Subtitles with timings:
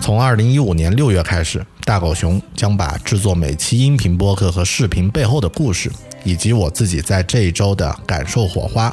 [0.00, 5.92] 从二零一五年六月开始，大狗熊将把制作每期音频播客和视频背后的故事，
[6.24, 8.92] 以及我自己在这一周的感受火花，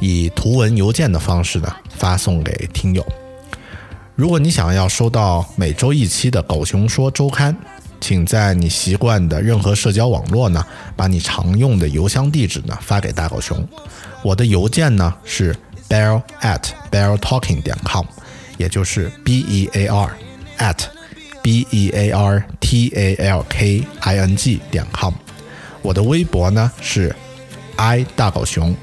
[0.00, 3.06] 以图文邮件的方式呢发送给听友。
[4.16, 7.54] 如果你想要收到每周一期的《狗熊说周刊》，
[8.00, 10.62] 请在你习惯的任何社交网络呢，
[10.96, 13.66] 把你常用的邮箱地址呢发给大狗熊。
[14.22, 15.56] 我的邮件呢是
[15.88, 18.04] bear at beartalking 点 com，
[18.58, 20.10] 也就是 b e a r。
[20.60, 20.84] At
[21.42, 25.12] b e a r t a l k i n g 点 com，
[25.82, 27.14] 我的微博呢是
[27.76, 28.74] i 大狗熊，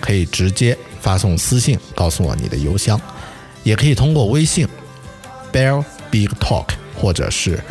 [0.00, 3.00] 可以直接发送私信告诉我你的邮箱，
[3.62, 4.66] 也可以通过微信
[5.52, 6.66] bear big talk
[6.98, 7.62] 或者是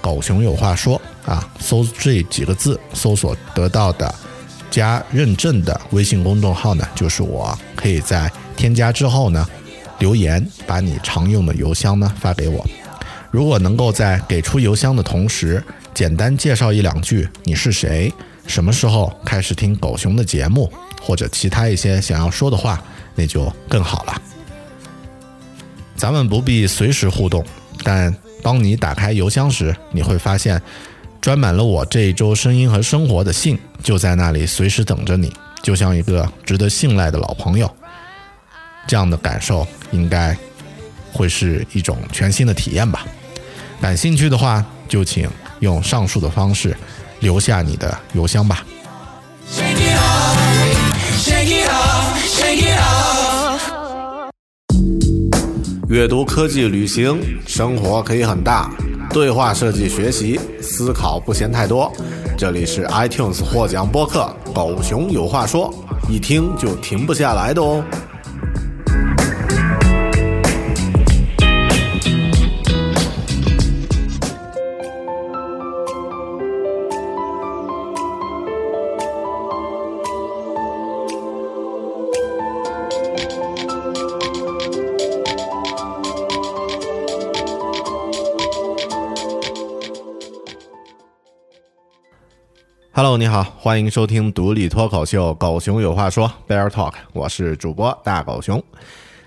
[0.00, 4.12] 狗熊有话说啊，搜这几个字搜索得到的
[4.70, 9.48] 加认证的微信公众号呢，就是我，可以在添加之后呢。
[9.98, 12.64] 留言，把你常用的邮箱呢发给我。
[13.30, 15.62] 如果能够在给出邮箱的同时，
[15.92, 18.12] 简单介绍一两句你是谁，
[18.46, 20.70] 什么时候开始听狗熊的节目，
[21.02, 22.82] 或者其他一些想要说的话，
[23.14, 24.22] 那就更好了。
[25.96, 27.44] 咱们不必随时互动，
[27.82, 30.60] 但当你打开邮箱时，你会发现，
[31.20, 35.32] 装满了我这一周声音和生活的信就在那里，随时等着你，
[35.62, 37.70] 就像一个值得信赖的老朋友。
[38.86, 40.36] 这样的感受应该
[41.12, 43.06] 会是一种全新的体验吧。
[43.80, 45.28] 感兴趣的话，就请
[45.60, 46.76] 用上述的方式
[47.20, 48.64] 留下你的邮箱吧。
[55.88, 58.70] 阅读、科技、旅行、生活可以很大，
[59.10, 61.90] 对话设计、学习、思考不嫌太多。
[62.36, 65.72] 这里是 iTunes 获奖播客《狗熊有话说》，
[66.10, 67.82] 一听就停不下来的哦。
[92.96, 98.64] Hello，你好，欢迎收听独立脱口秀《狗熊有话说》Bear Talk，我是主播大狗熊。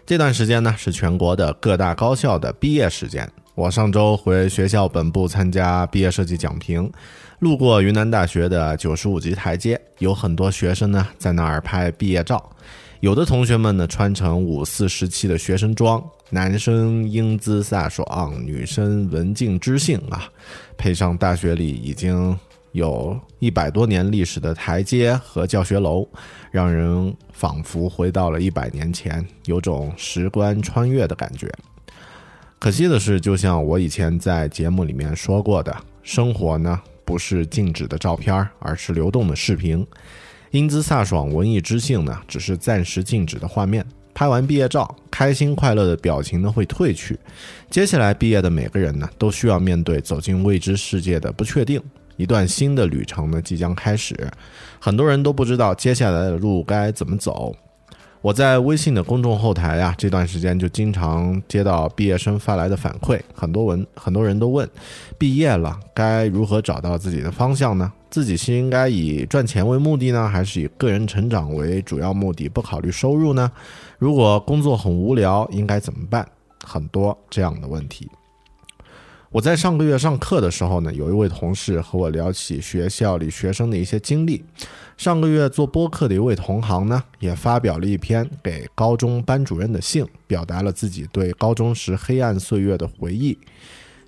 [0.07, 3.31] 这段时间呢是全国的各大高校的毕业时间。
[3.53, 6.91] 我上周回学校本部参加毕业设计讲评，
[7.37, 12.43] 路过云南大学的九十五级台阶，有很多学生呢在那儿拍毕业照。
[13.01, 20.27] 有的同学们呢穿成五四时期的学生装，男生英姿飒爽，女生文静知性啊，
[20.75, 22.35] 配上大学里已经。
[22.71, 26.07] 有一百多年历史的台阶和教学楼，
[26.51, 31.51] 让人仿佛回到了一百年前，有种时光穿越的感觉。
[32.59, 39.85] 可惜的是，就像我以前在节目里面说过的，生活呢不是静止的照片，而是流动的视频。
[40.51, 43.85] 英姿飒爽、文艺之性呢，只是暂时静止的画面。
[44.13, 47.17] 拍完毕业照，开心快乐的表情呢会褪去。
[47.69, 51.81] 接下来毕业的每个人呢，都需要面对走进未知世界的不确定。
[52.19, 54.13] 一段新的旅程呢即将开始，
[54.77, 57.55] 很多人都不知道接下来的路该怎么走。
[58.21, 64.69] 我在微信的公众后台呀，这段时间就经常接到毕业生发来的反馈，很多文很多人都问：
[65.17, 67.89] 毕业了该如何找到自己的方向呢？
[68.09, 73.49] 自己是应该以赚钱为目的呢，还是以个人成长为主要目的，不考虑收入呢？
[73.97, 76.27] 如果工作很无聊，应该怎么办？
[76.65, 78.11] 很多这样的问题。
[79.31, 84.43] 我在上个月上课的时候呢，有一位同事和我聊起学校里学生的一些经历。
[84.97, 93.37] 上个月做播客的一位同行呢，也发表了一篇给高中班主任的信，表达了自己对高中时黑暗岁月的回忆。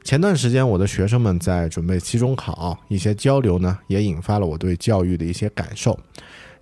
[0.03, 5.97] 前段时间，我的学生们在准备期中考，一些交流呢，也引发了我对教育的一些感受。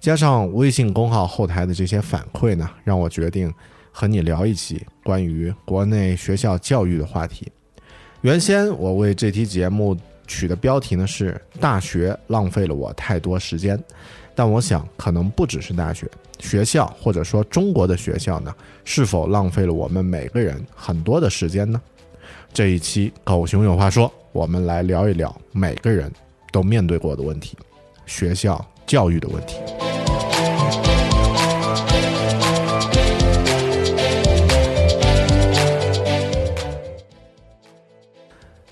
[0.01, 3.53] 加上微信公号后台的这些反馈呢，让我决定
[3.93, 7.49] 和你聊一起关于国内学校教育的话题。
[8.21, 9.95] 原先我为这期节目
[10.27, 13.81] 取的标题呢是“大学浪费了我太多时间”，
[14.35, 16.05] 但我想可能不只是大学，
[16.37, 21.81] 学校或者说中国的学校呢，是否浪费了我们每个人很多的时间呢？
[22.53, 26.11] 这一期狗熊有话说，我们来聊一聊每个人
[26.51, 27.57] 都面对过的问题——
[28.05, 29.55] 学校教育的问题。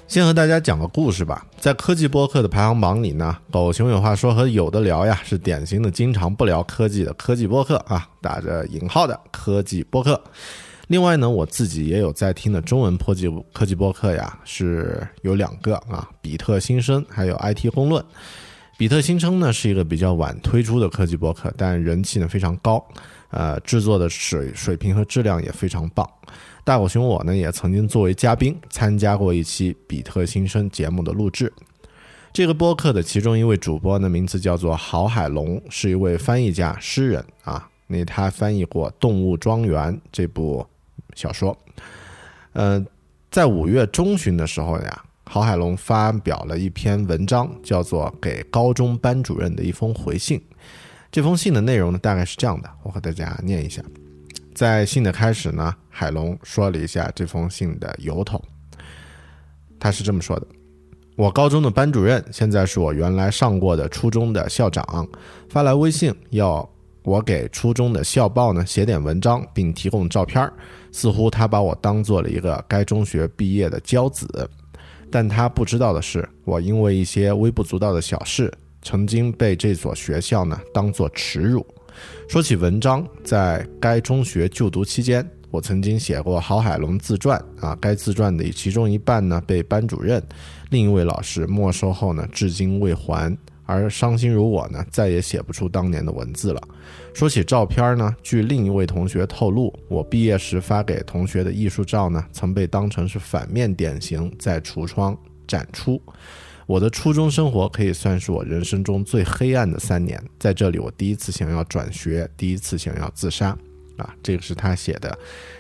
[0.08, 1.46] 先和大家讲个故事吧。
[1.60, 10.20] 在科技播客的排行榜里呢，狗熊有话说和有的聊呀，是典型的经常不聊科技的科技播客啊，打着引号的科技播客。
[10.88, 18.02] 另外呢，我自己也有在听的中文科技科技播客呀，是有两个啊，比特新生还有 IT 公论。
[18.78, 22.86] 比特新生呢是一个比较晚推出的科技博客，但人气呢非常高，
[23.32, 26.08] 呃，制作的水水平和质量也非常棒。
[26.64, 31.52] 大狗熊我呢也曾经作为嘉宾参加过一期比特新生节目的录制。
[32.32, 37.68] 这个播客的其中一位主播呢名字叫做郝海龙，是一位翻译家、诗人啊。
[37.88, 40.64] 那他翻译过《动物庄园》这部
[41.16, 41.58] 小说。
[42.54, 42.86] 嗯，
[43.32, 50.40] 在五月中旬的时候呀，郝海龙发表了一篇文章，叫做《给高中班主任的一封回信》。
[51.12, 53.84] 这封信的内容呢大概是这样的，我和大家念一下。
[54.56, 58.42] 在信的开始呢，海龙说了一下这封信的由头。
[59.80, 60.48] 他是这么说的
[61.16, 65.08] ：“我高中的班主任现在是我原来上过的初中的校长，
[65.50, 66.68] 发来微信要
[67.04, 70.52] 我给初中的校报呢写点文章，并提供照片儿
[70.92, 74.50] 似乎他把我当做了一个该中学毕业的骄子。
[75.12, 78.52] 但他不知道的是，我因为一些微不足道的小事，
[78.82, 81.66] 曾经被这所学校呢当做耻辱。”
[82.30, 87.76] 说起文章，在该中学就读期间，我曾经写过郝海龙自传啊。
[87.82, 90.22] 该自传的其中一半呢，被班主任、
[90.70, 93.36] 另一位老师没收后呢，至今未还。
[93.68, 96.62] 而伤心如我呢，再也写不出当年的文字了。
[97.14, 106.02] 说起照片呢，据另一位同学透露，我毕业时发给同学的艺术照呢，曾被当成是反面典型，在橱窗展出。
[106.66, 113.58] 我的初中生活可以算是我人生中最黑暗的三年，在这里我第一次想要转学，第一次想要自杀，
[113.98, 115.18] 啊，这个是他写的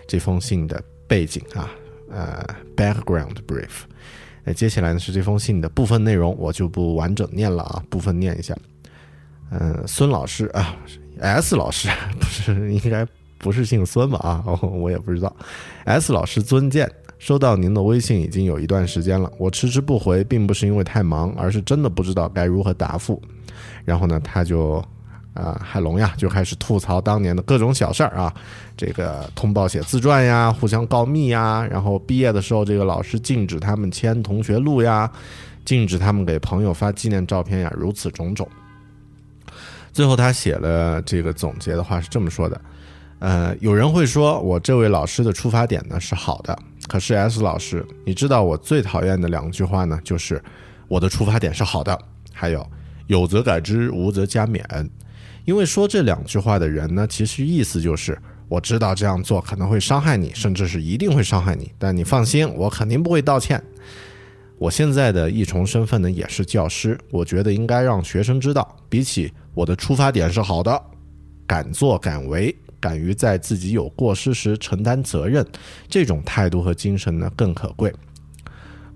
[0.07, 1.71] 这封信的背景啊，
[2.11, 2.45] 呃
[2.75, 3.85] ，background brief。
[4.47, 8.55] 呃，接下来呢是这封信的部分内容，我就不完整念了啊，部分念一下。
[9.51, 10.73] 嗯，孙老师啊
[11.19, 13.05] ，S 老师不是应该
[13.37, 14.17] 不是姓孙吧？
[14.19, 15.35] 啊， 我也不知道。
[15.83, 16.89] S 老师尊见。
[17.19, 23.19] 收到您的微信已经有一段时间了，我迟迟不回，并不是因为太忙，而是真的不知道该如何答复。
[23.83, 24.81] 然后呢，他就，
[25.37, 28.33] 啊，海龙呀，就开始吐槽当年的各种小事儿啊，
[28.75, 35.09] 这个通报写自传呀，互相告密呀，然后毕业的时候这个老师禁止他们签同学录呀，
[35.63, 38.47] 禁止他们给朋友发纪念照片呀，如此种种。
[39.93, 42.61] 最后他写了这个总结的话是这么说的，
[43.19, 46.57] 呃，有人会说我这位老师的出发点呢是好的。
[46.87, 50.41] 可是 S 老师，你知道我最讨厌的两句话呢，就是
[50.87, 51.99] 我的出发点是好的，
[52.31, 52.65] 还有
[53.07, 54.63] 有则改之，无则加勉。
[55.47, 63.63] 因为说这两句话的人呢，其实意思就是我知道这样做可能会伤害你，甚至是一定会伤害你，但你放心，我肯定不会道歉。
[64.57, 66.99] 我现在的一重身份呢，也是教师。
[67.11, 70.83] 我觉得应该让学生知道，比起我的出发点是好的，
[71.47, 75.45] 敢作敢为，敢于在自己有过失时承担责任，
[75.87, 77.93] 这种态度和精神呢更可贵。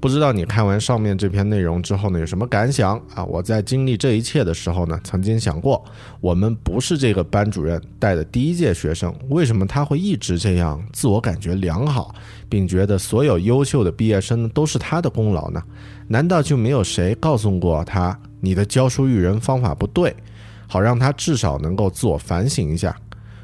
[0.01, 3.24] 不知道你看完上面这篇内容之后呢，有什么感想啊？
[3.24, 5.86] 我在经历这一切的时候呢，曾经想过，
[6.20, 12.15] 我们不是这个班主任带的第一届学生，为什么他会一直这样自我感觉良好，
[12.50, 15.62] 并觉得所有优秀的毕业生都是他的功劳呢？
[16.08, 20.15] 难道就没有谁告诉过他，你的教书育人方法不对，
[20.65, 22.98] 好让他至少能够自我反省一下？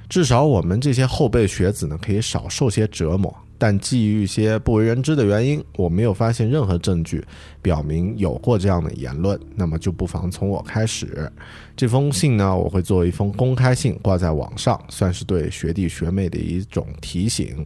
[0.09, 3.31] 至少我们这些后辈学子呢，可以少受些折磨。
[3.57, 7.25] 但基于一些不为人知的原因，我没有发现任何证据
[7.61, 9.39] 表明有过这样的言论。
[9.55, 11.31] 那么就不妨从我开始。
[11.75, 17.65] 这封信呢，我会作为一封公开信挂在网上，算是对学弟学妹的一种提醒。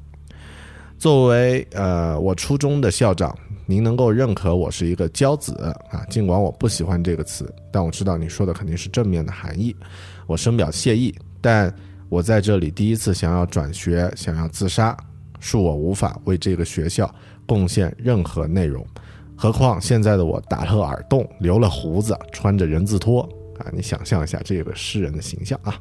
[0.98, 5.53] 作为呃我初中的校长，您能够认可我是一个骄子
[5.89, 6.05] 啊？
[6.10, 9.75] 尽管我不喜欢这个词，但我知道你说的肯定是正面的含义，
[10.27, 11.13] 我深表谢意。
[11.41, 11.74] 但
[12.07, 14.95] 我在这里第一次想要转学，想要自杀。
[15.41, 17.13] 恕我无法为这个学校
[17.45, 18.86] 贡献任何内容，
[19.36, 23.24] 何况现在的我打了耳洞，留了胡子，穿着人字拖
[23.57, 23.65] 啊！
[23.74, 25.77] 你想象一下这个诗人的形象啊！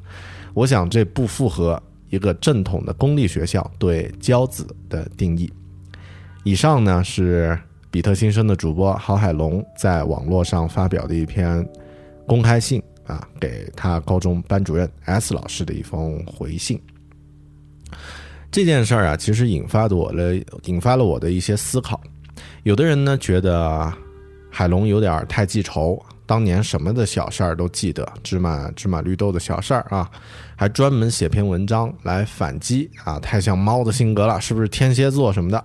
[0.54, 5.52] 我想这不符合一个正统的公立学校对骄子的定义。
[6.42, 7.56] 以上呢是
[7.90, 11.68] 比特新生的主播郝海龙在网络上发表的一篇
[12.26, 16.80] 公开信啊，给他高中班主任 S 老师的一封回信。
[18.50, 22.00] 这件事儿啊，其实引发的我的引发了我的一些思考。
[22.64, 23.92] 有的人呢觉得
[24.50, 30.10] 海龙有点太记仇，当年什么的小事儿都记得，芝麻芝麻绿豆的小事儿啊，
[30.56, 35.64] 还专门写篇文章来反击啊，太像猫的性格了，是不是天蝎座什么的？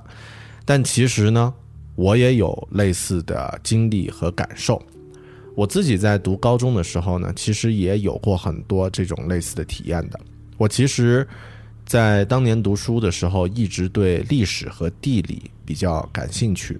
[0.63, 1.51] 但其实呢，
[1.95, 4.79] 我也有类似的经历和感受。
[5.55, 10.19] 我自己在读高中的时候呢，其实也有过很多这种类似的体验的。
[10.57, 11.27] 我其实。
[11.85, 16.79] 在当年读书的时候，一直对历史和地理比较感兴趣。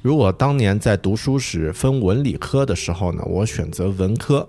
[0.00, 4.48] 如果当年在读书时分文理科的时候呢，我选择文科，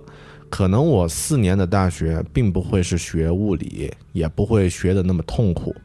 [0.50, 5.76] 可能我四年的大学并不会是学物理，也不会学的那么痛苦。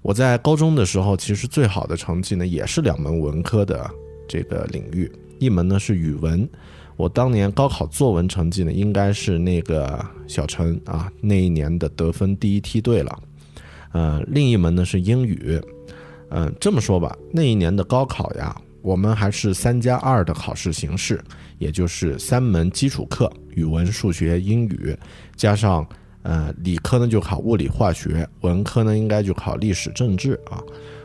[0.00, 3.88] 我在高中的时候，其实最好的成绩呢，也是两门文科的
[4.26, 6.48] 这个领域，一门呢是语文。
[7.00, 13.18] 我当年高考作文成绩呢，应该是那个小陈啊那一年的得分第一梯队了。
[13.92, 15.58] 呃，另一门呢是英语。
[16.28, 21.18] 嗯，这么说吧，那一年的高考呀，我们还是三加二的考试形式，
[21.58, 24.94] 也就是三门基础课：语文、数学、英语，
[25.34, 25.84] 加上
[26.20, 30.62] 呃理科呢就考物理、化学，文科呢应该就考历史、政治啊。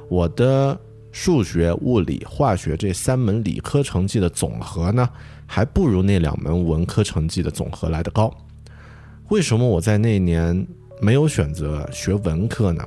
[0.10, 0.78] 我的
[1.14, 5.10] 数学、物理、化学这三门理科成绩的总和呢？
[5.46, 8.34] 还不如那两门文科成绩的总和来得高。
[9.30, 10.68] 为什么我在那年
[11.02, 12.84] 没有选择学文科呢？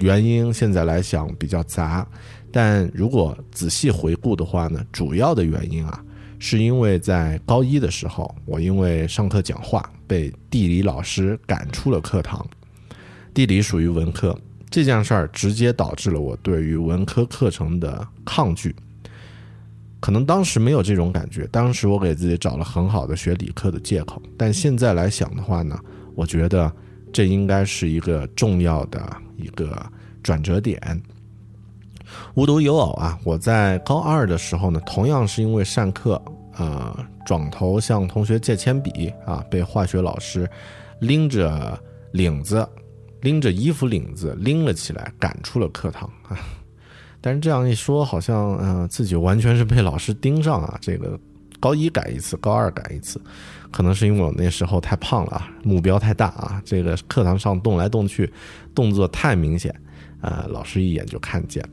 [0.00, 2.06] 原因现在来想比较杂，
[2.50, 6.02] 但如果仔细回顾的话呢，主要的原因啊，
[6.38, 12.44] 是因为在高一的时候，我因为上课讲话被地理老师赶出了课堂。
[13.34, 14.36] 地理属于文科，
[14.70, 18.74] 这件事儿直接导致了我对于文科课程的抗拒。
[20.02, 24.20] 可能当时没有这种感觉，当时我给自己找了很好的学理科的借口。
[24.36, 25.78] 但现在来想的话呢，
[26.16, 26.70] 我觉得
[27.12, 29.00] 这应该是一个重要的
[29.36, 29.80] 一个
[30.20, 31.00] 转折点。
[32.34, 36.20] 无独有偶啊，我在高二的时候呢，同样是因为上课，
[36.56, 40.50] 呃，转头向同学借铅笔啊，被化学老师
[40.98, 41.78] 拎着
[42.10, 42.68] 领子，
[43.20, 46.36] 拎着衣服领子拎了起来，赶出了课堂啊。
[47.24, 50.76] 但是这样一说，好像嗯，自己完全是被老师盯上啊。
[50.80, 51.16] 这个
[51.60, 53.20] 高一改一次，高二改一次，
[53.70, 56.60] 可能是因为我那时候太胖了啊，目标太大啊。
[56.64, 58.28] 这个课堂上动来动去，
[58.74, 59.72] 动作太明显，
[60.20, 61.64] 啊，老师一眼就看见。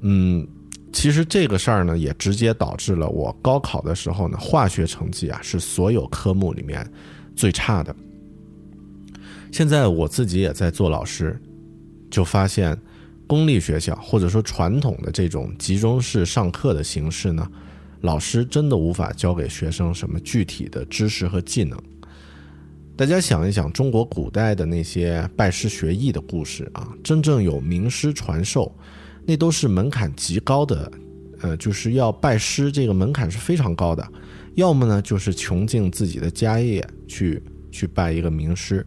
[0.00, 0.48] 嗯，
[0.94, 6.90] 其实这个事儿呢，也直接导致了我高考的时候呢，化学成绩啊是所有科目里面
[7.36, 7.94] 最差的。
[9.52, 11.38] 现在我自己也在做老师，
[12.10, 12.74] 就发现。
[13.32, 17.50] 公立学校或者说传统的这种集中式上课的形式呢，
[18.02, 21.82] 老师真的无法教给学生什么具体的知识和技能。
[22.94, 28.70] 大家想一想，中国古代的那些拜师学艺的故事啊，真正有名师传授，
[29.24, 30.92] 那都是门槛极高的，
[31.40, 34.06] 呃，就是要拜师，这个门槛是非常高的。
[34.56, 38.86] 要么呢，就是穷尽自己的家业去去拜一个名师。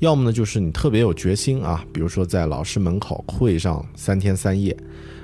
[0.00, 4.76] 要么呢就是你特别有决心啊，比如说在老师门口跪上三天三夜，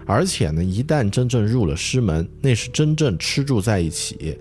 [0.07, 4.39] 而且呢，一旦真正入了师门，那是真正吃住在一起。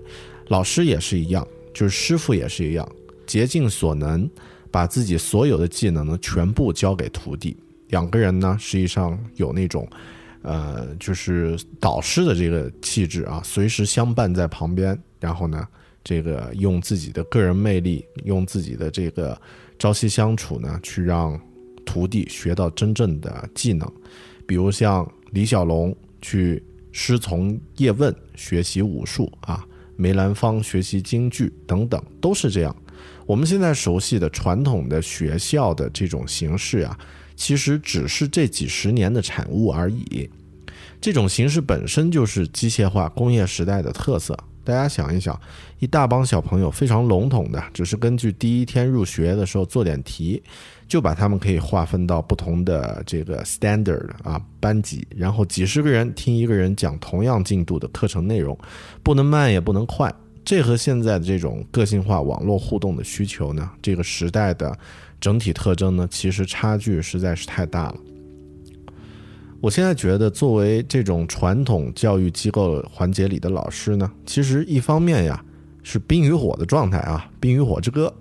[0.48, 2.86] 老师也是一样，就是师傅也是一样，
[3.26, 4.28] 竭尽所能
[4.70, 7.56] 把自己所有的技能呢全部交给徒弟。
[7.88, 9.86] 两个人呢，实际上有那种，
[10.42, 15.66] 呃，就是导师的这个气质啊，随时相伴在旁边，然后呢，
[16.02, 19.38] 这个用自己的个人魅力，用自己的这个
[19.82, 21.36] 朝夕相处呢，去让
[21.84, 23.92] 徒弟学到真正的技能。
[24.46, 26.62] 比如像李小龙去
[26.92, 32.76] 师从叶问学习武术啊，梅兰芳学习京剧等等，都是这样。
[33.26, 36.96] 我们现在熟悉的传统的学校的这种形式啊。
[37.34, 40.30] 其实只是这几十年的产物而已，
[41.00, 44.38] 这种形式本身就是机械化工业时代的特色。
[44.64, 45.38] 大家想一想，
[45.78, 50.42] 一大帮小朋友非常笼统的，只是根据第一天入学的时候做点题，
[50.88, 58.56] 就把他们可以划分到不同的这个 standard 啊班级，然后几十个人听一个人讲同样进度的课程内容，
[59.02, 60.12] 不能慢也不能快。
[60.44, 64.76] 这和现在的这种个性化网络互动的需求呢，这个时代的。
[65.20, 67.94] 整体特征呢，其实差距实在是太大了。
[69.62, 75.40] 我现在觉得，作为这种传统教育机构环节里的老师呢，其实一方面呀
[75.84, 78.12] 是冰与火的状态啊，冰与火之歌；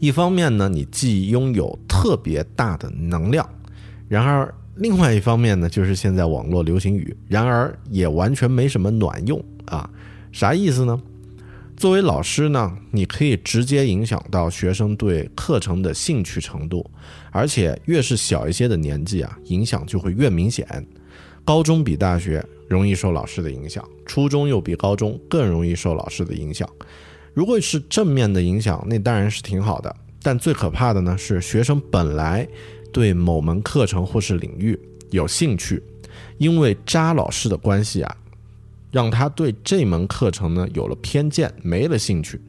[0.00, 3.48] 一方面呢，你既拥有特别大的能量，
[4.08, 9.88] 然而另外一方面呢，就是现在网络流行语，然而也完全没什么卵用啊，
[10.32, 11.00] 啥意思呢？
[11.80, 16.84] 作为老师呢，你可以直接影响到学生对课程的兴趣程度，
[17.30, 20.86] 而且越是小一些的年纪啊，影响就会越明显。
[21.42, 26.68] 高中比大学容易受老师的影响，初中又比高中更容易受老师的影响。
[27.32, 29.96] 如果是正面的影响，那当然是挺好的。
[30.22, 32.46] 但最可怕的呢，是学生本来
[32.92, 34.78] 对某门课程或是领域
[35.12, 35.82] 有兴趣，
[36.36, 38.16] 因为渣老师的关系啊。
[38.90, 42.40] 让他对这门课程呢有了偏见，没了兴趣。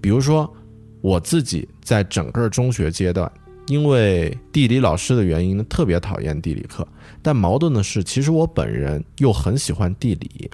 [0.00, 0.52] 比如说，
[1.00, 3.30] 我自己在整个中学阶段，
[3.66, 6.86] 因为地理老师的原因呢，特别讨厌地理课。
[7.22, 10.50] 但矛盾的是，其实我本人又很喜欢地理。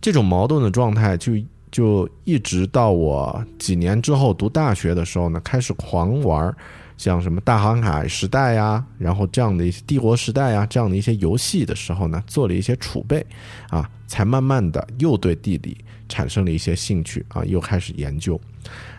[0.00, 1.32] 这种矛盾的状态，就
[1.70, 6.54] 就一直到我几年之后读大学的时候呢，开始狂玩。
[7.00, 13.24] 像什么大航海时代呀，然后这样的一些帝国时代呀，这样的一些游戏的时候呢，做了一些储备，
[13.70, 15.78] 啊，才慢慢的又对地理
[16.10, 18.38] 产生了一些兴趣啊，又开始研究。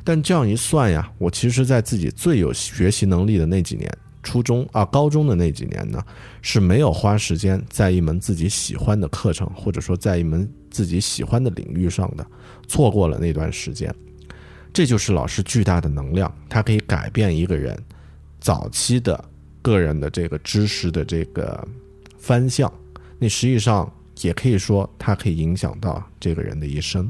[0.04, 3.88] 但这样一算呀，我其实在自己最有学习能力的那几年，
[4.24, 6.04] 初中啊、高中的那几年呢，
[6.42, 12.26] 是没有花时间在一门自己喜欢的课程，或者说在一门自己喜欢的领域上的，
[12.68, 13.94] 错过了那段时间。
[14.74, 17.78] 这就是老师巨大的能量，它可以改变一个人
[18.42, 19.24] 早期的
[19.62, 21.66] 个人的这个知识的这个
[22.18, 22.70] 方向。
[23.18, 23.90] 那实际上
[24.22, 27.10] 也可以说，它可以影响到这个人的一生。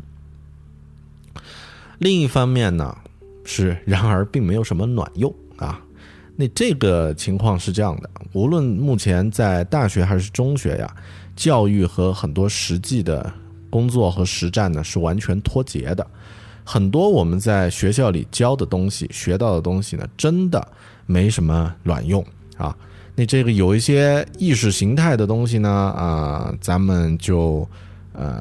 [1.98, 2.96] 另一方面呢，
[3.44, 5.82] 是然而并没有什么卵用啊。
[6.36, 10.96] 那这个情况是这样的：无论目前在大学还是中学呀，
[11.36, 13.32] 教育和很多实际的
[13.70, 16.06] 工作和实战呢是完全脱节的。
[16.64, 20.66] 很多我们在学校里教的东西、学到的东西呢，真的
[21.06, 22.26] 没什么卵用
[22.58, 22.76] 啊。
[23.16, 27.68] 那这个有一些意识形态的东西呢，啊，咱们就
[28.14, 28.40] 呃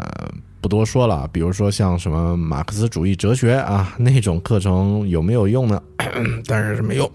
[0.61, 1.29] 不多说了。
[1.33, 5.83] 比如说像什么马克思主义哲学啊，那种课程有没有用呢？
[6.47, 7.11] 当然是没用。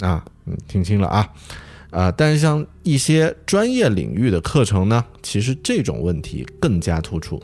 [0.00, 0.24] 啊，
[0.68, 1.28] 听清了啊。
[1.90, 7.42] 啊，但是像一些专业领域的课程呢，其实这种问题更加突出。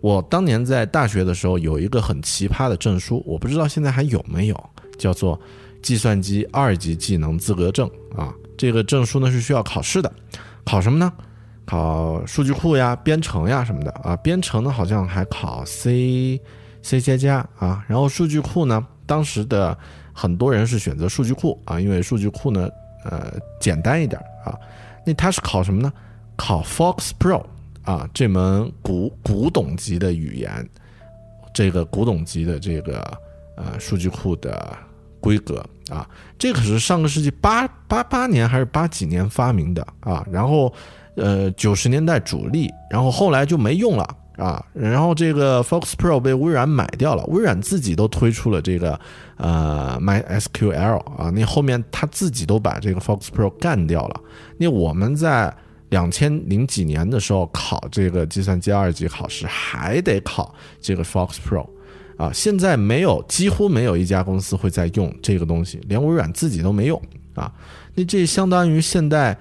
[0.00, 5.38] 我当年在大学的时候有一个很奇葩的证书，我不知道现在还有没有，叫做
[5.82, 8.32] 计算机二级技能资格证啊。
[8.56, 10.10] 这个证书呢是需要考试的，
[10.64, 11.12] 考什么呢？
[11.66, 14.16] 考数据库呀、编程呀什么的啊。
[14.16, 16.40] 编程呢好像还考 C、
[16.82, 17.84] C 加加啊。
[17.86, 19.76] 然后数据库呢，当时的
[20.12, 22.68] 很多人是选择数据库啊，因为数据库呢
[23.04, 24.58] 呃简单一点啊。
[25.06, 25.92] 那它是考什么呢？
[26.36, 27.44] 考 Fox Pro。
[27.90, 30.64] 啊，这门古古董级的语言，
[31.52, 33.02] 这个古董级的这个
[33.56, 34.72] 呃数据库的
[35.18, 40.72] 规格啊，这可是上个世纪八八八年还是八几年发明的啊，然后
[41.16, 49.00] 呃九十年代主力，然后后来就没用了啊，然后这个 Fox Pro 被微软买掉了，微软自己都推出了这个
[49.36, 54.20] 呃 MySQL 啊，那后面他自己都把这个 Fox Pro 干掉了，
[54.58, 55.52] 那我们在。
[55.90, 61.68] 两千零几年的时候考这个计算机二级考试，还得考这个 Fox Pro，
[62.16, 67.00] 啊，现在没有，几乎没有一家公司会在用这个东西，连微软自己都没用
[67.34, 67.52] 啊。
[67.94, 69.36] 那这相当于现在，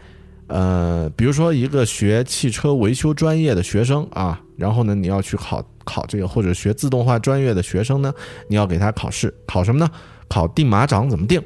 [0.47, 8.13] 呃，比如说一个学汽车维修专业的学生啊，然后呢，你要去考考这个，或者学自动化专业的学生呢，
[8.47, 9.89] 你要给他考试，考什么呢？
[10.27, 11.41] 考定马掌怎么定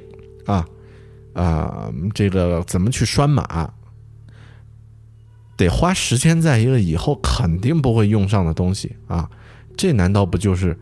[0.46, 0.66] 啊？
[1.34, 3.70] 啊，这个怎么去拴马？
[5.58, 9.30] 得花时间在一个以后肯定不会用上的东西啊，
[9.78, 10.78] 这难道不就是？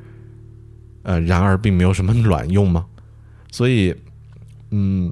[1.03, 2.85] 呃，然而并没有什么卵用吗？
[3.51, 3.91] 所以，
[4.69, 5.11] 嗯，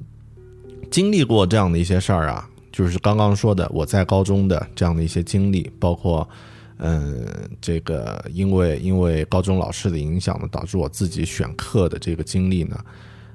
[0.92, 6.30] 经历过这样的一些事儿啊，就是刚刚说的我在高中的这样的一些经历，包括，
[6.78, 7.26] 嗯，
[7.60, 12.80] 这个因为因为高中老师的影响呢，导致我自己选课的这个经历呢，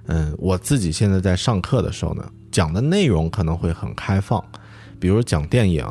[0.06, 4.40] 嗯，我自己现在在上课的时候呢，讲的内容可能会很开放，
[4.98, 5.85] 比如讲电影，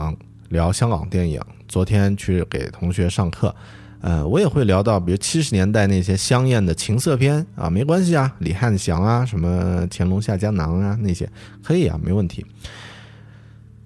[0.49, 1.41] 聊香港电影。
[1.67, 3.53] 昨天去给同学上课。
[4.01, 11.27] 呃，我也会聊到，比如七十年代那些香艳的情色片啊，没关系啊，李汉祥啊，什么乾隆下江南啊，那些
[11.63, 12.45] 可以啊，没问题。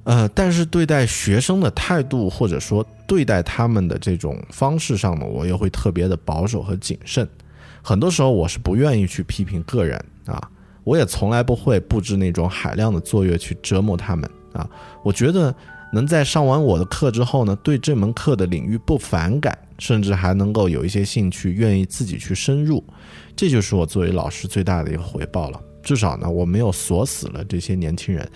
[0.06, 7.28] 呃，但是对待学生的态度，或者说对待他们的这种方式上呢，我又会特别的保守和谨慎。
[7.84, 10.42] 很多时候，我是不愿意去批评个人啊，
[10.84, 14.28] 我也从来不会布置那种海量的作业去折磨他们
[14.58, 14.70] 啊。
[15.04, 15.56] 我觉得
[15.94, 19.58] 能在上完我的课之后呢，对这门课的领域不反感。
[19.80, 22.84] 甚至还能够有一些兴趣，愿意自己去深入，
[23.36, 25.62] 这就是我作为老师最大的一个回报了。
[25.84, 28.28] 至少呢，我没有锁死了这些年轻人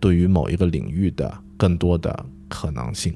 [0.00, 3.14] 对于某一个领域的更多的可能性。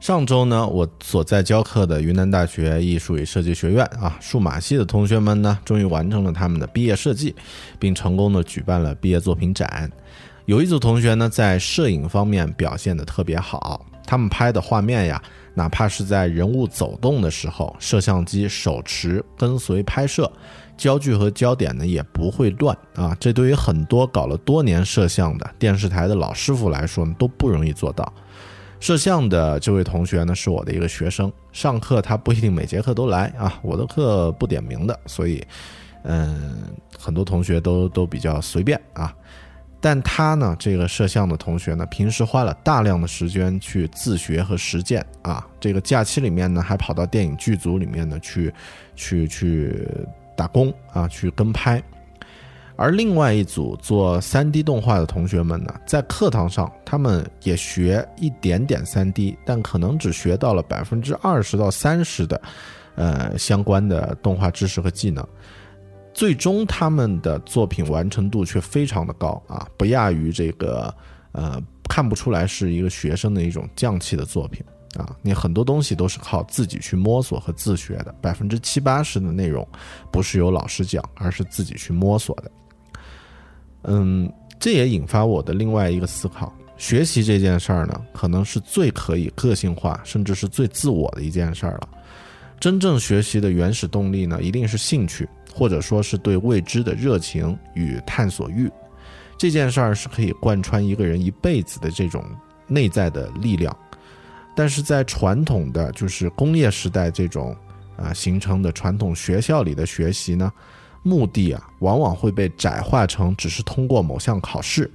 [0.00, 7.34] 上周呢，我所在教课的云南大学艺术与设计学院啊，数码系的同学们呢，终于完成了他们的毕业设计，
[7.78, 9.92] 并成功的举办了毕业作品展。
[10.46, 20.32] 有一组同学呢，在摄影方面表现的特别好，他们拍的画面呀，哪怕是在人物走动的时候，摄像机手持跟随拍摄，
[20.78, 23.14] 焦距和焦点呢也不会乱啊。
[23.20, 28.10] 这对于很多搞了多年摄像的电视台的老师傅来说呢，都不容易做到。
[28.80, 31.30] 摄像的这位同学呢，是我的一个学生。
[31.52, 35.44] 上课他不一定每节课都来啊，我的课不点名的，所以，
[36.04, 36.56] 嗯，
[36.98, 39.14] 很多同学都都比较随便啊。
[39.82, 45.46] 但他呢，这个摄像的同学呢，平时花了大量的时间去自学和实践啊。
[45.58, 48.52] 这个假期里面呢，还跑到电影剧组里面呢去，
[48.94, 49.88] 去去
[50.36, 51.82] 打工啊，去跟拍。
[52.80, 62.40] 而另外一组做 3D 动画的同学们呢，在课堂上他们也学一点点 3D，但可能只学到了百分之二十到三十的，
[62.94, 65.22] 呃相关的动画知识和技能。
[66.14, 70.92] 最终他们的作品完成度却非常的高啊，不亚于这个
[71.32, 74.64] 呃看不出来是一个学生的一种匠气的作品
[74.96, 75.14] 啊。
[75.20, 79.68] 你很多东西都是靠自己去摸索和自学的，百分之七八十的内容
[80.10, 82.50] 不是由老师讲，而是自己去摸索的。
[83.84, 91.88] 嗯，这也引发我的另外一个思考：学习这件事儿呢，可能是最可以个性化，甚至是最自我的一件事儿了。
[92.58, 98.70] 真正学习的原始动力呢，一定是兴趣，或者说是对未知的热情与探索欲。
[99.38, 102.22] 这件事儿是可以贯穿一个人一辈子的这种
[102.66, 103.74] 内在的力量。
[104.54, 107.56] 但是在传统的就是工业时代这种
[107.96, 110.52] 啊形成的传统学校里的学习呢？
[111.02, 114.90] 目的啊，往往会被窄化成只是通过某项考试。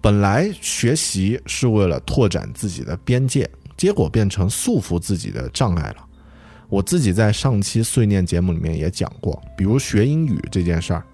[0.00, 6.04] 本来学习是为了拓展自己的边界，结果变成束缚自己的障碍了。
[6.68, 11.04] 我自己在上期碎念节目里面也讲过，比如学英语这件事儿，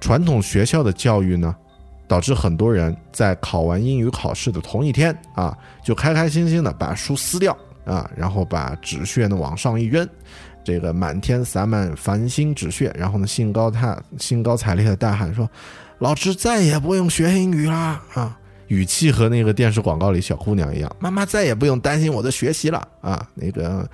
[0.00, 1.56] 传统学校的教育呢，
[2.06, 10.06] 导致很多人在考完英语考试的同一天啊，就开开心心的把书撕掉啊，然后把纸屑呢往上一扔。
[10.66, 15.48] 这个满天洒满繁星纸屑，然后呢，兴高踏兴高采烈的大喊说
[16.00, 20.96] ：“老师再也不用学英语啦！”啊，语气和那个电视广告里小姑娘一样。
[20.98, 23.88] 妈妈再也不用担心我的学习了啊，那个，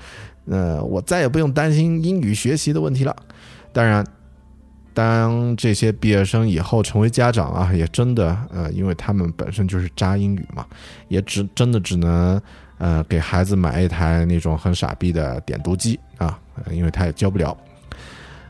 [0.46, 3.14] 呃，我再也不用担心英语学习的问题了。
[3.70, 4.02] 当然，
[4.94, 10.64] 当这些毕业生以后成为家长啊，也真的，呃，因为他们本身就是渣英语嘛，
[11.08, 12.40] 也只真的只能。
[12.78, 16.38] 呃，给孩子买一台那种很傻逼的点读机啊，
[16.70, 17.56] 因为他也教不了。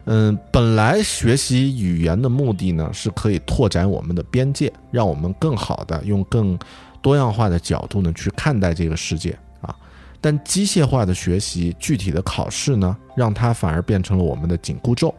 [0.05, 6.59] 嗯，本来学习语言的目的呢，是可以拓展我们的边界，让我们更好的用更
[7.01, 9.73] 多样化的角度呢去看待这个世界啊。
[10.21, 15.15] 但机械化的学习，具体的考试呢，让它反而变成了我们的紧箍咒。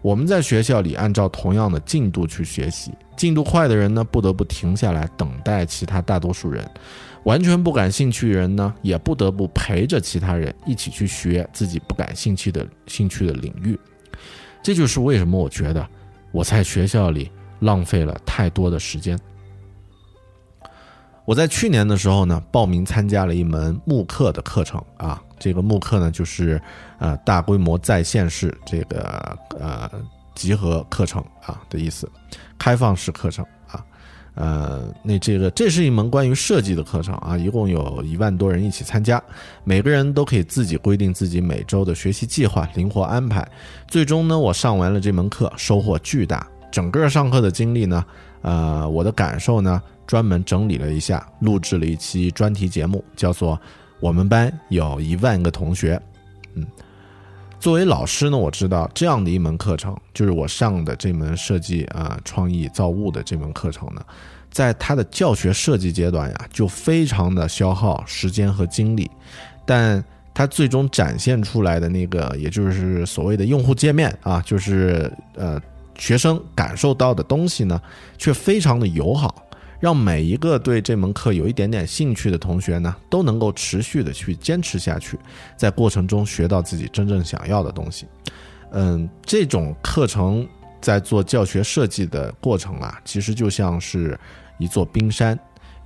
[0.00, 6.64] 我们在学校里按照同样的进度去学习，进度快的人呢，不得不停下来等待其他大多数人；
[7.24, 13.78] 完全不感兴趣的人呢，也不得不陪着其他人一起去学自己不感兴趣的兴趣的领域。
[14.62, 15.86] 这就是为什么我觉得
[16.32, 17.30] 我在学校里
[17.60, 19.18] 浪费了太多的时间。
[21.26, 25.22] 我在去年的时候呢，报名参加了一门慕课的课程啊。
[25.38, 26.60] 这个慕课呢，就是
[26.98, 29.90] 呃大规模在线式这个呃
[30.34, 32.10] 集合课程啊的意思，
[32.58, 33.46] 开放式课程。
[34.40, 39.22] 呃，那这个这是一门关于设计的课程啊，一共有一万多人一起参加，
[39.64, 43.46] 每个人都可以自己规定自己每周的学习计划，灵活安排。
[43.86, 46.46] 最终呢，我上完了这门课，收获巨大。
[46.72, 48.02] 整个上课的经历呢，
[48.40, 49.82] 呃，我的感受呢。
[50.06, 53.54] 专门整理了一下，录制了一期专题节目，叫做
[54.00, 55.96] 《我们班有一万个同学》。
[56.54, 56.66] 嗯，
[57.60, 64.02] 作为老师呢，我知道这样的一门课程，就是我上的这门设计啊、创意造物的这门课程呢，
[64.50, 69.10] 在它的教学设计阶段呀，就非常的消耗时间和精力，
[69.66, 75.60] 但它最终展现出来的那个，也就是所谓的用户界面啊，就是呃
[75.98, 77.78] 学生感受到的东西呢，
[78.16, 79.34] 却非常的友好。
[79.80, 85.18] 让每一个对这门课有一点点兴趣的同学呢，都能够持续的去坚持下去，
[85.56, 88.06] 在过程中学到自己真正想要的东西。
[88.72, 90.46] 嗯，这种课程
[90.82, 94.16] 在做教学设计的过程啊，其实就像是
[94.58, 95.36] 一座冰山，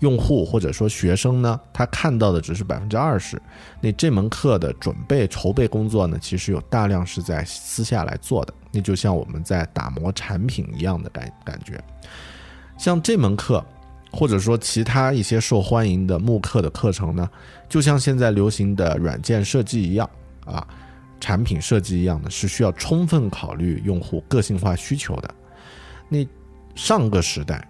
[0.00, 3.40] 用户或者说学生呢，他看到的只是百分之二十。
[3.80, 8.52] 那这门课的准备筹备工作呢，其实有大量是在私下来做的。
[8.72, 11.80] 那就像我们在打磨产品一样的感感觉，
[12.76, 13.64] 像这门课。
[14.14, 17.29] 或者说其他一些受欢迎的慕课的课程呢，
[17.68, 20.09] 就像现在流行的软件设计一样
[20.44, 20.66] 啊，
[21.20, 25.35] 产品设计一样的，是需要充分考虑用户个性化需求的。
[26.09, 26.24] 那
[26.74, 27.66] 上个时代，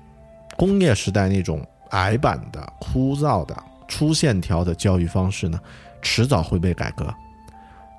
[0.56, 3.56] 工业时代那种矮板的、枯燥的、
[3.88, 5.58] 粗线条的教育方式呢，
[6.02, 7.12] 迟早会被改革。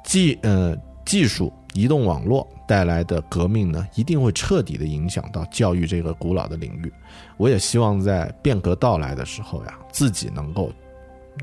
[0.04, 1.52] 技呃技术。
[1.76, 6.92] 移动网络带来的革命呢，一定会彻底的影响到教育这个古老的领域。
[7.36, 10.72] 我也希望在变革到来的时候呀，自己能够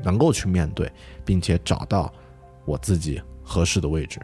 [0.03, 0.91] 能够去面对，
[1.23, 2.11] 并且找到
[2.65, 4.19] 我自己合适的位置。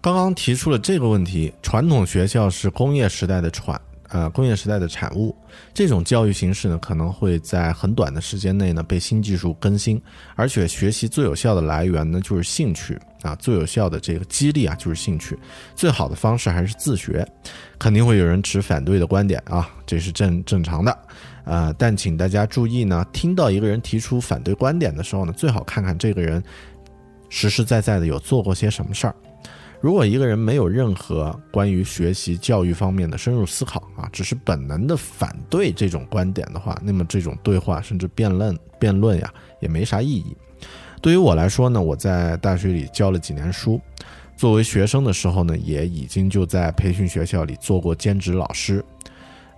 [0.00, 3.80] 刚刚提出了这个问题：传统学校是工业时代的船。
[4.12, 5.34] 呃，工业时代的产物，
[5.72, 10.00] 这种教育形式呢，可能会在很短的时间内呢被新技术更新，
[10.36, 15.38] 而且学习最有效的来源呢就是兴趣啊，最有效的这个激励啊就是兴趣，
[15.74, 17.26] 最好的方式还是自学。
[17.78, 20.98] 肯定会有人持反对的观点啊，这是正正常的，
[21.44, 26.40] 呃，但请大家注意呢，听到一个人提出反对观点的时候呢，最好看看这个人
[27.30, 29.14] 实实在在的有做过些什么事儿。
[29.82, 40.36] 如果一个人没有任何关于学习教育方面的深入思考啊，只是本能的反对这种观点的话，那么这种对话甚至辩论辩论呀也没啥意义。
[41.00, 43.80] 对于我来说呢，我在大学里教了几年书，
[44.36, 48.84] 作为学生的时候呢，也已经就在培训学校里做过兼职老师，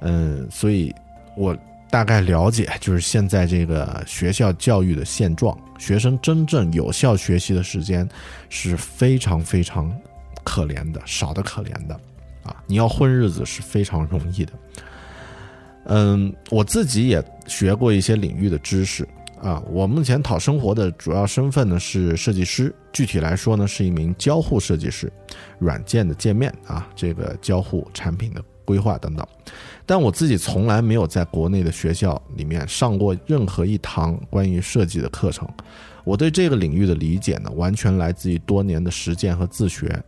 [0.00, 0.90] 嗯，所以
[1.36, 1.54] 我
[1.90, 8.08] 大概了解就是现在这个学校教育的现状，学生真正有效学习的时间
[8.48, 9.94] 是非常非常。
[10.44, 11.94] 可怜的，少的可怜的，
[12.44, 12.54] 啊！
[12.66, 14.52] 你要混日子是非常容易的。
[15.86, 19.06] 嗯，我自己也学过一些领域的知识
[19.40, 19.62] 啊。
[19.70, 25.12] 我目前讨生活的主要身份呢是设计师，具体来说呢是一名交互设计师，
[25.58, 29.26] 软件的界面啊，这个交互产品的规划等等。
[29.84, 35.46] 但我自己从来没有在国内的学校里面上过任何一堂关于设计的课程。
[36.02, 40.02] 我对这个领域的理解呢，完全来自于多年的实践和自学。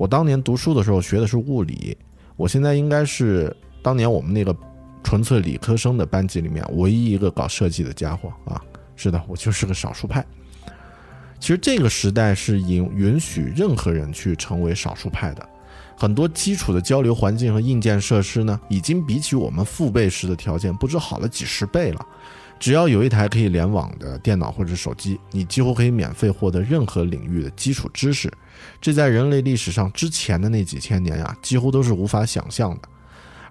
[0.00, 1.94] 我当年读书的时候学的是物理，
[2.34, 4.56] 我现在应该是当年我们那个
[5.04, 8.58] 纯粹理科生的班级里面唯一一个搞设计的家伙啊！
[8.96, 10.24] 是的，我就是个少数派。
[11.38, 15.46] 其实这个时代是允允许任何人去成为少数派的，
[15.98, 22.06] 很多基础的交流环境和硬件设施呢，已经比起我们父辈时的条件不知好了几十倍了。
[22.58, 28.32] 只要有一台可以联网的电脑或者手机，你几乎可以免费获得任何领域的基础知识。
[28.80, 32.88] 这在人类历史上之前的那几千年啊，几乎都是无法想象的。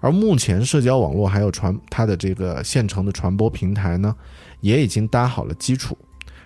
[0.00, 4.14] 而目前，社交网络还有传它的这个现成的传播平台呢，
[4.60, 5.96] 也已经搭好了基础。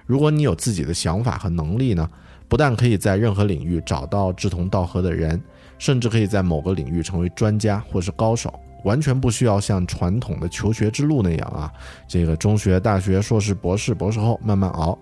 [0.07, 2.09] 如果你有自己的想法和能力呢，
[2.49, 5.41] 不但可以在任何领域找到志同道合的人，
[5.79, 8.53] 甚至可以在某个领域成为专家或是高手。
[8.85, 11.73] 完全不需要像传统的求学之路那样啊，
[12.07, 14.99] 这个中学、大学、硕士、博士、博士后慢慢熬。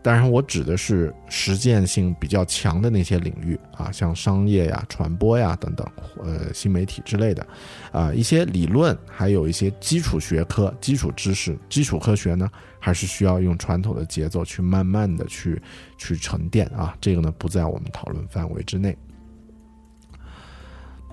[0.00, 5.86] 当然，我指的是实践性比较强的那些领域啊，像商业呀、传播呀等等，
[6.22, 7.46] 呃，新媒体之类的，
[7.90, 15.60] 啊，一些理论，还有一些基础学科、基础知识、基础科学呢，还是需要用传统的节奏去慢慢的去
[15.98, 16.96] 去沉淀啊。
[17.00, 18.96] 这个呢，不在我们讨论范围之内。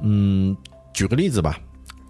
[0.03, 0.55] 嗯，
[0.93, 1.59] 举个例子吧，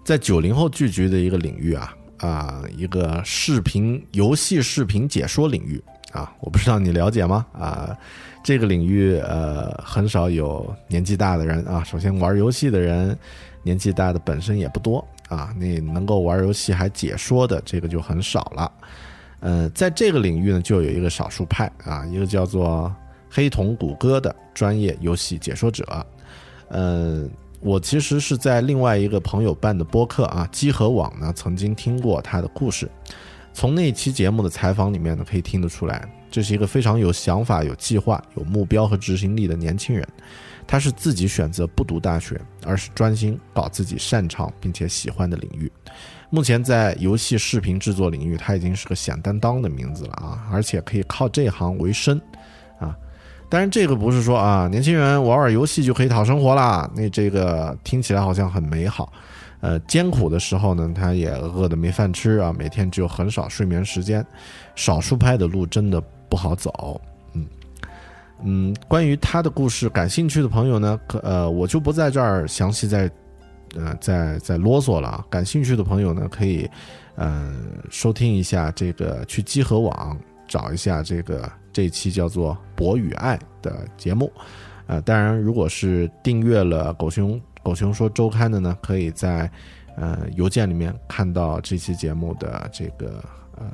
[0.04, 5.82] 在九零后聚集的一个领域啊啊，一个视频游戏视频解说领域。
[6.16, 7.44] 啊，我不知道你了解吗？
[7.52, 7.94] 啊，
[8.42, 11.84] 这个领域呃很少有年纪大的人啊。
[11.84, 13.16] 首先玩游戏的人
[13.62, 18.72] 年纪大的本身也不多啊，你能够玩游戏还解说的这个就很少了。
[19.40, 22.90] 呃，在这个领域呢，就有一个少数派啊，一个叫做
[23.30, 25.84] 黑瞳谷歌的专业游戏解说者。
[26.68, 27.28] 呃，
[27.60, 32.90] 我其实是在另外一个朋友办的播客啊，机核网呢曾经听过他的故事。
[33.56, 40.06] 从那期节目的采访里面呢，可以听得出来，这是一个非常有想法、有计划、有目标和执行力的年轻人。
[40.66, 45.72] 他是自己选择不读大学，而是专心搞自己擅长并且喜欢的领域。
[46.28, 50.46] 目前在游戏视频制作领域，他已经是个响当当的名字了啊！
[50.52, 52.20] 而且可以靠这行为生
[52.78, 52.94] 啊！
[53.48, 56.90] 当然，这个不是说啊，年轻人玩玩游戏就可以讨生活啦。
[56.94, 59.10] 那这个听起来好像很美好。
[59.66, 64.24] 呃，艰苦的时候呢，他也饿得没饭吃啊，每天只有很少睡眠时间，
[64.76, 67.00] 少数派的路真的不好走，
[67.32, 67.44] 嗯
[68.44, 68.76] 嗯。
[68.86, 73.10] 关于他的故事，感兴趣的朋友呢，可呃，我就不在这儿详细再
[73.74, 75.26] 呃再再啰嗦了。
[75.28, 76.70] 感兴趣的朋友呢，可以
[77.16, 77.52] 呃
[77.90, 84.30] 收听一下这个去集合网找一下这个这一期叫做《博与爱》的节目，
[84.86, 87.40] 呃，当然如果是订阅了狗熊。
[87.66, 89.50] 狗熊说周刊的呢，可以在
[89.96, 93.20] 呃邮件里面看到这期节目的这个
[93.56, 93.66] 呃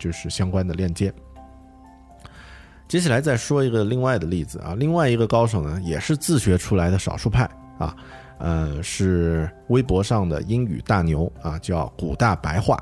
[0.00, 1.14] 就是相关的链接。
[2.88, 7.48] 接下来再说一个另外的例子啊，另外一个高手呢也是自学出来的少数派
[7.78, 7.94] 啊，
[8.38, 12.76] 呃是微博上的英语大牛啊，叫古大白话。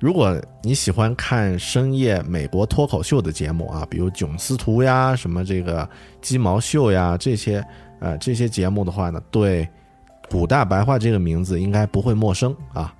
[0.00, 5.88] 如果你喜欢看深夜美国脱口秀的节目啊，比如囧斯图呀，什么这个
[6.20, 7.64] 鸡毛秀呀这些。
[8.00, 9.68] 呃，这些节目的话呢，对
[10.30, 12.94] “古大白话”这个名字应该不会陌生啊。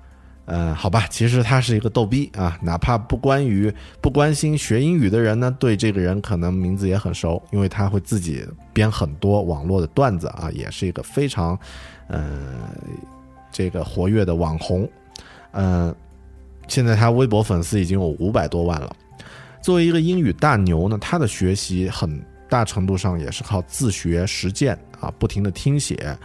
[0.45, 11.57] 呃，好吧，其实他是一个逗逼啊，哪怕不关于不关心学英语的人呢，对这个人可能名字也很熟，因为他会自己编很多网络的段子啊，也是一个非常
[12.07, 12.67] 呃
[13.51, 14.89] 这个活跃的网红。
[15.51, 15.95] 嗯，
[16.67, 18.95] 现在他微博粉丝已经有五百多万了。
[19.61, 22.19] 作为一个英语大牛呢，他的学习很。
[22.51, 26.17] 大程度上也是靠自学实践啊，不停的听写，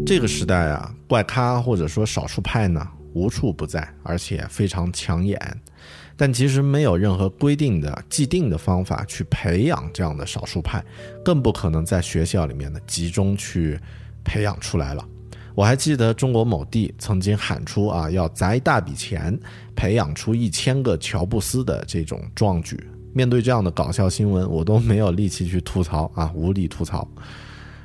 [0.06, 5.39] 这个时代啊，怪咖或者说少数派呢，无处不在，而且非常抢眼。
[6.18, 10.84] 但其实没有任何规定的既定的方法去培养这样的少数派，
[11.24, 13.80] 更不可能在学校里面呢集中去
[14.26, 15.04] 培养出来了。
[15.56, 19.38] 我还记得中国某地曾经喊出啊，要砸一大笔钱
[19.76, 22.78] 培养出一千个乔布斯的这种壮举。
[23.14, 27.08] 面对这样的搞笑新闻，我都没有力气去吐槽啊，无力吐槽。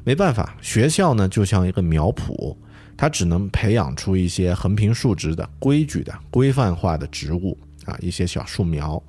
[0.09, 2.57] 没办法，学校呢就像一个苗圃，
[2.97, 7.55] 它只能培养出一些横平竖直的、规矩的、规范化的植物
[7.85, 9.03] 啊，一些小树苗。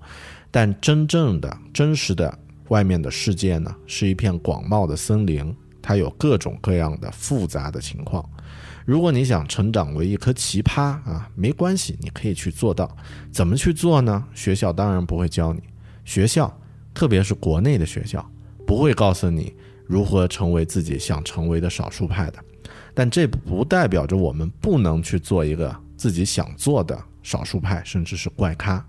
[0.52, 2.38] 但真正的、真实的
[2.68, 8.30] 外面的世界呢，是一片广袤的森林，它有各种各样的复杂的情况。
[8.86, 12.94] 如果你想成长为一棵奇葩啊，没关系，你可以去做到。
[13.32, 14.22] 怎么去做呢？
[14.34, 15.62] 学校当然不会教你。
[16.04, 16.54] 学校，
[16.94, 18.30] 特别是国内的学校，
[18.68, 19.54] 不会告诉你
[19.90, 22.38] 如何成为自己想成为的少数派的。
[22.94, 28.86] 但这不代表着我们不能去做一个自己想做的少数派，甚至是怪咖。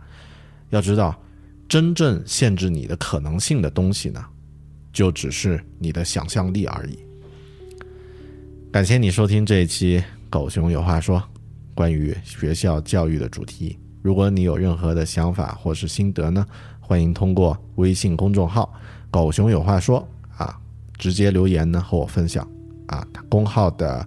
[0.69, 1.19] 要知道，
[1.67, 4.23] 真正限制你的可能性的东西呢，
[4.93, 6.99] 就只是你的想象力而已。
[8.71, 9.99] 感谢你收听这一期
[10.29, 11.19] 《狗熊有话说》，
[11.75, 13.79] 关于学校教育的主题。
[14.03, 16.47] 如果你有任何的想法或是心得呢？
[16.79, 18.75] 欢迎通过微信公众号
[19.11, 20.07] “狗熊有话说”，
[21.01, 22.49] 直接留言呢和我分享
[22.87, 23.05] 啊。
[23.29, 24.07] 公号的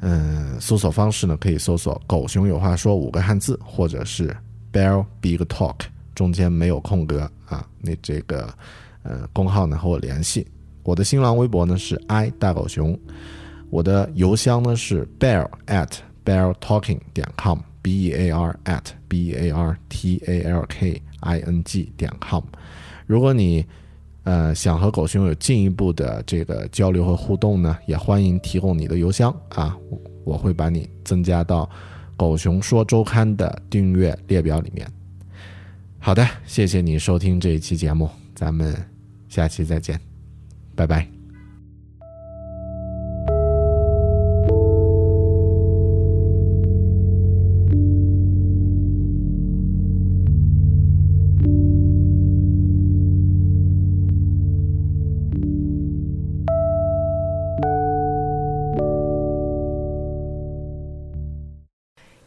[0.00, 4.36] 嗯搜索方式呢，可以搜索“狗熊有话说”五个汉字，或者是
[4.72, 5.74] “bear big talk”，
[6.14, 7.66] 中间没有空格啊。
[7.80, 8.48] 那这个
[9.02, 10.46] 呃公号呢和我联系。
[10.84, 12.96] 我的新浪微博呢是 i 大狗熊，
[13.70, 15.90] 我的邮箱呢是 bear at
[16.24, 20.64] bear talking 点 com，b e a r at b e a r t a l
[20.68, 21.02] k。
[21.26, 22.44] i n g 点 com，
[23.06, 23.64] 如果你
[24.24, 29.76] 呃想和狗熊有进一步的这个交流和互动呢，也欢迎提供你的邮箱啊，
[30.24, 31.68] 我会把你增加到
[32.16, 34.86] 狗熊说周刊的订阅列表里面。
[35.98, 38.74] 好的，谢谢你收听这一期节目，咱们
[39.28, 39.98] 下期再见，
[40.74, 41.23] 拜拜。